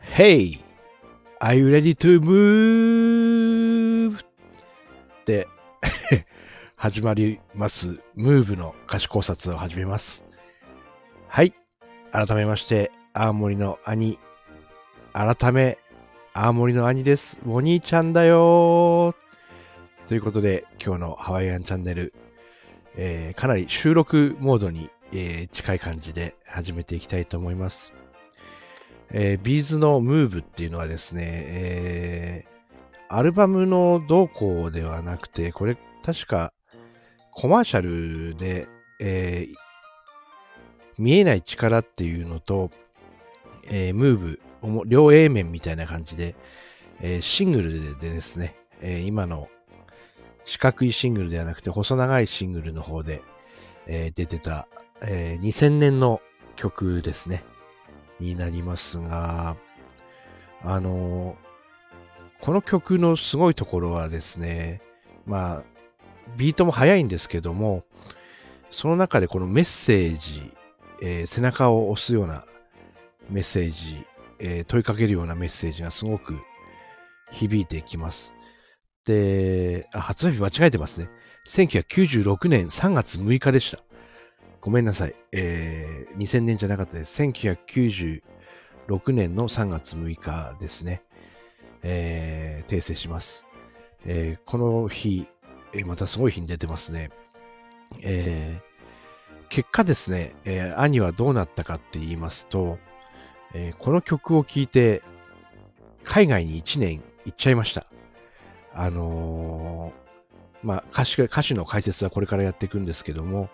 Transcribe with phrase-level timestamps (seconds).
[0.00, 0.62] Hey!
[1.40, 4.18] Are you ready to move?
[4.20, 5.48] って
[6.76, 7.98] 始まります。
[8.14, 10.24] ムーブの歌詞考察を始めます。
[11.28, 11.54] はい。
[12.12, 14.18] 改めまして、青森の兄。
[15.12, 15.78] 改め、
[16.34, 17.38] 青森の兄です。
[17.46, 19.14] お兄ちゃんだよ
[20.08, 22.12] ということで、今日のハワイアンチャンネル、
[22.96, 27.94] えー、かなり収録モードに、えー、近い感じで始めていきたいと思います。
[29.10, 36.52] えー、ビーズのムーブっていうのはですね、えー、アルバムの動向ではなくて、これ確か
[37.30, 38.68] コマーシャルで、
[39.00, 39.54] えー、
[40.98, 42.70] 見えない力っていうのと、
[43.64, 44.40] えー、ムーブ、
[44.86, 46.34] 両 A 面みたいな感じで、
[47.00, 49.48] えー、シングルでですね、えー、今の
[50.44, 53.22] 四角いシングルではなくて細長いシングルの方で、
[53.86, 54.66] えー、出てた、
[55.00, 56.20] えー、2000年の
[56.56, 57.44] 曲ですね。
[58.22, 59.56] になりますが、
[60.62, 61.36] あの、
[62.40, 64.80] この曲のすごいところはですね、
[65.26, 65.62] まあ、
[66.36, 67.84] ビートも速いんですけども、
[68.70, 70.52] その中でこのメッセージ、
[71.02, 72.44] えー、背中を押すような
[73.28, 74.06] メッセージ、
[74.38, 76.38] えー、問いかけるようなメッセージがすごく
[77.30, 78.34] 響いてきます。
[79.04, 81.08] で、あ、発売日間違えてますね。
[81.48, 83.82] 1996年3月6日でした。
[84.60, 85.14] ごめんなさい。
[85.32, 87.20] えー、2000年じゃなかったです。
[87.22, 88.22] 1996
[89.12, 91.02] 年の3月6日ですね。
[91.82, 93.44] えー、訂正します。
[94.06, 95.26] えー、この日、
[95.72, 97.10] えー、またすごい日に出てますね。
[98.02, 102.78] えー、結果ですね、えー、兄はどうなったかって言いますと、
[103.54, 105.02] えー、この曲を聴いて、
[106.04, 107.86] 海外に1年行っちゃいました。
[108.74, 113.50] あのー、まあ、歌詞、歌詞の解説はこれからやっていくんですけども、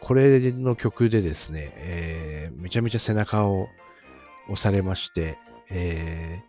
[0.00, 3.68] これの曲でですね、えー、めちゃめちゃ背中を
[4.48, 5.38] 押されまして、
[5.70, 6.42] え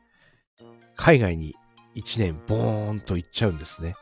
[0.60, 1.56] ー、海外に
[1.96, 3.96] 1年ボーンと行っちゃうんですね。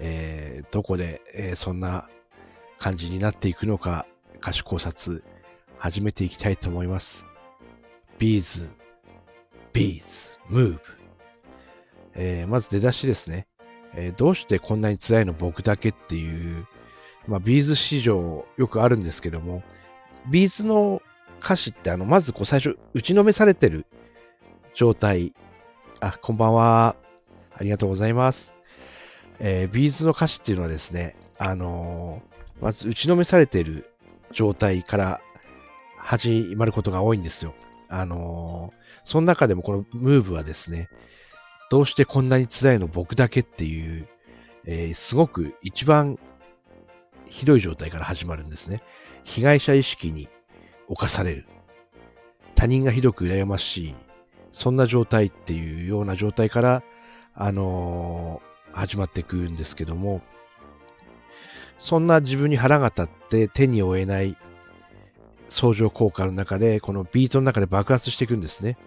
[0.00, 2.08] えー、どこで、えー、そんな
[2.78, 4.06] 感じになっていくのか、
[4.40, 5.24] 歌詞考察、
[5.78, 7.26] 始めていきたいと思います。
[8.18, 8.68] ビーズ、
[9.72, 10.97] B'z、MOVE。
[12.18, 13.46] えー、まず出だしですね。
[13.94, 16.66] えー、どうしてこんなに辛いの僕だけっていう
[17.28, 19.62] まあ、 B'z 史上よくあるんですけども、
[20.30, 21.02] B'z の
[21.44, 23.86] 歌詞ってあの、まずこう最初打ちのめされてる
[24.74, 25.34] 状態。
[26.00, 26.96] あ、こんばんは。
[27.54, 28.54] ありがとうございます。
[29.40, 33.90] えー、 B'z の歌詞っていうのはですね、あのー、まず打ちのめされてる
[34.32, 35.20] 状態から
[35.98, 37.54] 始まることが多いんですよ。
[37.90, 40.88] あのー、その中でもこのムーブはですね、
[41.70, 44.08] どうしてこんなに辛いの僕だけっていう、
[44.64, 46.18] えー、すごく一番
[47.28, 48.82] ひどい状態から始まるんですね。
[49.24, 50.28] 被害者意識に
[50.88, 51.46] 侵される。
[52.54, 53.94] 他人がひどく羨ましい。
[54.52, 56.82] そんな状態っていうような状態から、
[57.34, 60.22] あのー、始まっていくんですけども、
[61.78, 64.36] そんな自分に腹が立って手に負えない
[65.48, 68.78] 相乗効果の中で、このビートの中で爆発していくんですね。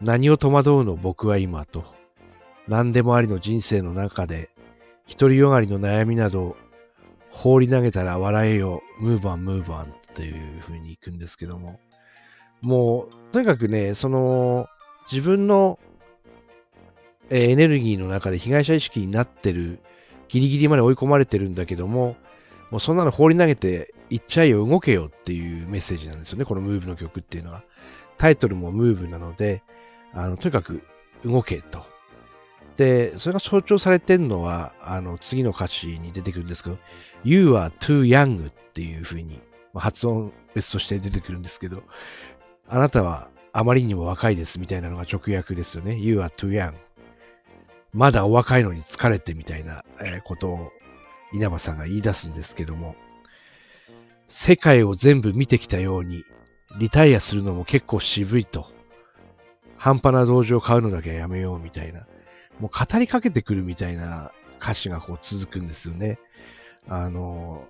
[0.00, 1.84] 何を戸惑うの僕は今と。
[2.68, 4.50] 何でもありの人生の中で、
[5.18, 6.56] 独りよがりの悩みなど
[7.34, 11.80] 放り投げたら笑えよ、ムーバン、ムーバンっていう風に行くんですけども、
[12.62, 14.68] もう、とにかくね、その、
[15.10, 15.78] 自分の、
[17.30, 19.80] えエネルギーの中で被害者意識になってる、
[20.28, 22.16] ギリギリまで追い込まれてるんだけども、
[22.70, 27.62] もうそんなの放り投げて行っちゃえよ、動けよっていうメッセージなんですよね、このムーブの曲っていうのは。
[28.16, 29.62] タイトルもムーブなので、
[30.12, 30.82] あの、とにかく
[31.24, 31.84] 動けと。
[32.76, 36.78] で、それが象徴されてるのは、あの、次の歌詞に出てくるんですけど、
[37.22, 39.40] You are too young っていう風に、
[39.72, 41.82] ま、発音別として出てくるんですけど、
[42.68, 45.96] あなたはあまりにも若いですみたいなのが直訳ですよね。
[45.96, 46.74] You are too young.
[47.92, 49.84] まだお若いのに疲れてみたいな
[50.24, 50.72] ことを
[51.32, 52.96] 稲葉さんが言い出すんですけども、
[54.28, 56.24] 世界を全部見てきたように、
[56.78, 58.66] リタイアするのも結構渋いと。
[59.76, 62.06] 半端な道場を買うのだけはやめようみたいな。
[62.60, 66.18] もう語りかけてくるみたいな歌詞がこう続くんですよね。
[66.88, 67.68] あの、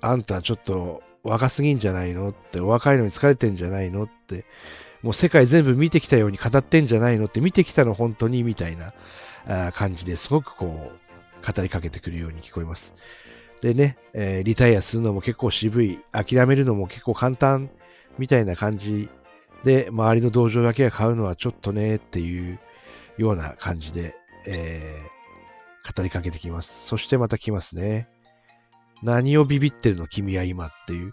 [0.00, 4.44] あんたちょっと若すぎんじゃないのって、お若いのに疲れてんじゃないのって、
[5.02, 8.92] もう世界全部見てきたように語ってんじゃないのって、見てきたの本当にみたいな
[9.72, 12.94] 感じですごくこう、語りかけてくるように聞こえます。
[13.60, 17.70] でね、えー、リタイアするのも結構渋い、諦めるのも結構簡単
[18.18, 19.08] みたいな感じ
[19.64, 22.58] で、周りの道場だけが買うのはちょっとねっていう
[23.18, 24.14] ような感じで、
[24.46, 26.86] えー、語りかけてきます。
[26.86, 28.08] そしてまた来ますね。
[29.02, 31.12] 何をビビってるの君は今っていう。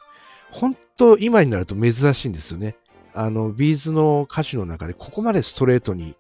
[0.52, 2.78] 本当今になると珍しいんですよね。
[3.14, 6.16] あの、ビーズの歌詞の中でここまでストレートに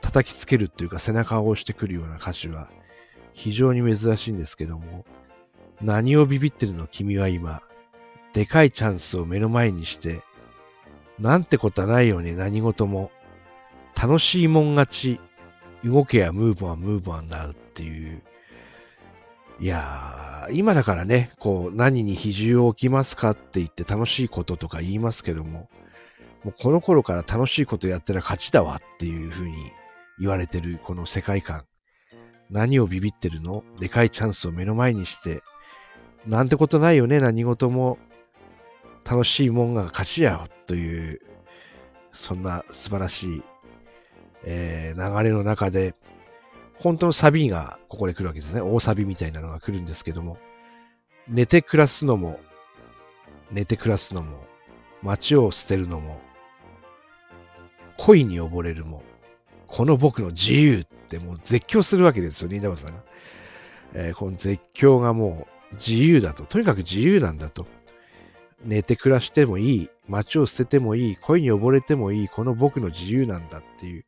[0.00, 2.68] 叩きつけるっていうか背中を押してくるような歌詞は
[3.32, 5.04] 非常に珍しいんですけども、
[5.82, 7.62] 何をビビってるの君は今、
[8.32, 10.22] でかいチャンスを目の前にして、
[11.18, 13.10] なんてことはないよね、何事も。
[13.94, 15.20] 楽しいもん勝ち、
[15.84, 18.22] 動けやムーブはムーブはなるっていう。
[19.60, 25.68] いやー、今だからね、こう、何に比重を置きますかって言って楽しいこととか言いますけども、
[26.44, 29.54] もうこの頃から楽しいことやったら勝ちだわっていうふうに
[30.18, 31.64] 言われてるこの世界観。
[32.48, 33.62] 何をビビってるの？
[33.78, 35.42] でかいチャンスを目の前にして、
[36.26, 37.98] なんてことないよね、何事も。
[39.02, 41.20] 楽しいもんが勝ちやよという、
[42.12, 43.42] そんな素晴らしい、
[44.44, 45.94] えー、流れの中で、
[46.74, 48.60] 本当のサビがここで来るわけですね。
[48.60, 50.38] 大サビみたいなのが来るんですけども、
[51.28, 52.40] 寝て暮らすのも、
[53.50, 54.44] 寝て暮らすのも、
[55.02, 56.20] 街を捨てるのも、
[57.98, 59.02] 恋に溺れるも、
[59.66, 63.02] この僕の自由ってもう絶叫するわけですよね、稲葉さんが。
[63.92, 66.44] えー、この絶叫がもう自由だと。
[66.44, 67.66] とにかく自由なんだと。
[68.64, 69.90] 寝て暮らしてもいい。
[70.08, 71.16] 街を捨ててもいい。
[71.16, 72.28] 恋に溺れてもいい。
[72.28, 74.04] この僕の自由なんだっていう。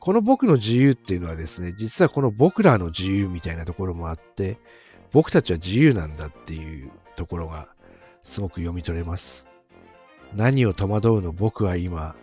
[0.00, 4.58] この僕の自由っていうのはですね、実はこの僕らの自由みたいなところもあって、
[5.12, 7.68] 僕たちは自由なんだっていうところが
[8.22, 9.46] すごく読み取れます。
[10.34, 12.16] 何を戸惑うの僕は今、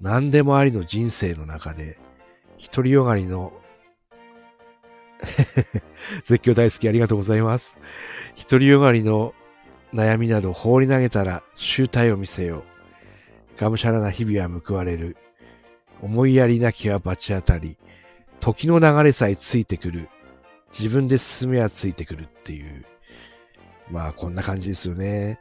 [0.00, 1.98] 何でもありの人生の中で、
[2.72, 3.52] 独りよがりの
[6.24, 7.78] 絶叫大好きありがとうございます。
[8.48, 9.34] 独りよがりの
[9.92, 12.64] 悩みなど放り投げたら集体を見せよ
[13.56, 13.60] う。
[13.60, 15.16] がむしゃらな日々は報われる。
[16.02, 17.76] 思いやりなきは罰当たり。
[18.40, 20.08] 時の流れさえついてくる。
[20.72, 22.86] 自分で進めはついてくるっていう。
[23.90, 25.40] まあ、こんな感じですよね。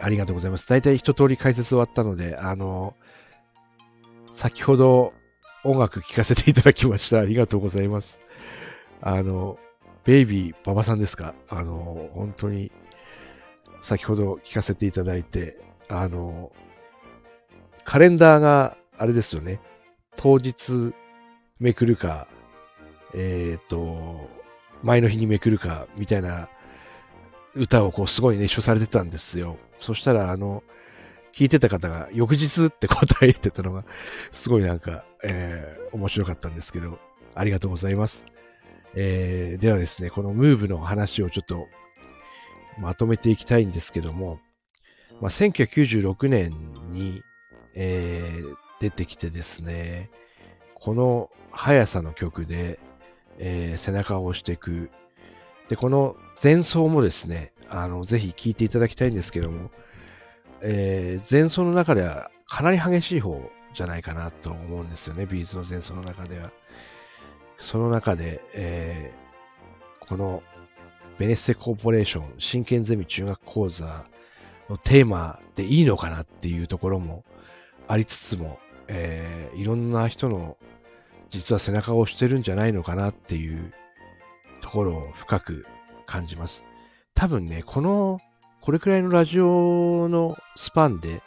[0.00, 0.66] ありがとうございます。
[0.68, 2.96] 大体一通り解説終わったので、あの、
[4.32, 5.12] 先ほど
[5.62, 7.20] 音楽聴かせていただきました。
[7.20, 8.18] ありがとうございます。
[9.00, 9.58] あの、
[10.04, 11.34] ベイビー馬場さんですか？
[11.48, 12.72] あの、本当に、
[13.82, 15.58] 先ほど聞かせていただいて、
[15.88, 16.52] あの、
[17.84, 19.60] カレンダーが、あれですよね。
[20.16, 20.94] 当日
[21.58, 22.28] めくるか、
[23.14, 24.30] えっ、ー、と、
[24.82, 26.48] 前の日にめくるか、みたいな
[27.56, 29.58] 歌をこうすごい熱唱されてたんですよ。
[29.80, 30.62] そしたら、あの、
[31.32, 33.84] 聞いてた方が翌日って答えてたのが、
[34.30, 37.00] すごいなんか、えー、面白かったんですけど、
[37.34, 38.26] ありがとうございます。
[38.94, 41.66] えー、ではですね、このムーブの話をちょっと
[42.78, 44.40] まとめていきたいんですけども、
[45.20, 46.50] まあ、1996年
[46.90, 47.22] に、
[47.74, 50.10] えー、出てきてですね、
[50.74, 52.80] この速さの曲で、
[53.38, 54.90] えー、背中を押していく。
[55.68, 59.70] で、この前奏もですね、あの、ぜひ聴いていただきたいんですけども、
[60.60, 66.50] えー、前奏の中ではかなり激しい方じゃないかなと思うんですよね、ビーズの前奏の中では。
[67.60, 70.42] その中で、えー、この
[71.22, 74.06] ベネッセコーポレーション真剣ゼミ中学講座
[74.68, 77.22] のテーマでいいのかなっていうところも
[77.86, 78.58] ありつつも、
[78.88, 80.56] えー、いろんな人の
[81.30, 83.72] 実は背中を押してるんじゃないのかなっていう
[84.62, 85.64] ところを深く
[86.06, 86.64] 感じます。
[87.14, 88.18] 多分ね、この
[88.60, 91.22] これくらいのラジオのスパンで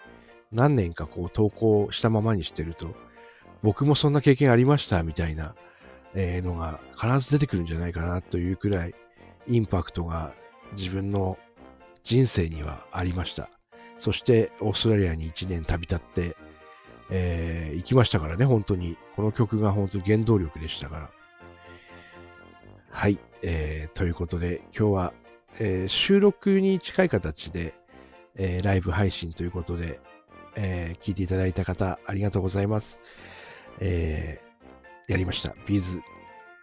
[0.51, 2.93] 何年かこう投稿したままにしてると、
[3.63, 5.55] 僕もそんな経験ありましたみたいな、
[6.15, 8.95] えのが必ず出てくるんじゃないかなというくらい
[9.47, 10.33] インパクトが
[10.75, 11.37] 自分の
[12.03, 13.49] 人生にはありました。
[13.99, 16.35] そしてオーストラリアに1年旅立って、
[17.09, 18.97] えー、行きましたからね、本当に。
[19.15, 21.09] この曲が本当に原動力でしたから。
[22.89, 25.13] はい、えー、ということで今日は
[25.59, 27.73] えー、収録に近い形で、
[28.35, 29.99] えー、ライブ配信ということで、
[30.55, 32.99] えー、聞いていただいた方、ありがとうございます。
[33.79, 35.55] えー、やりました。
[35.65, 36.01] ビーズ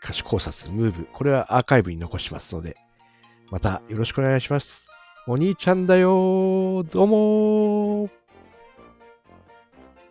[0.03, 1.09] 歌詞考察、ムーブ。
[1.13, 2.77] これはアーカイブに残しますので、
[3.51, 4.89] またよろしくお願いします。
[5.29, 8.22] お兄ちゃんだよどうもー